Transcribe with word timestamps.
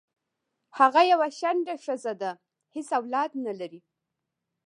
هغه 0.77 1.01
یوه 1.11 1.27
شنډه 1.39 1.75
خځه 1.83 2.13
ده 2.21 2.31
حیڅ 2.73 2.89
اولاد 2.99 3.31
نه 3.45 3.53
لری 3.59 3.81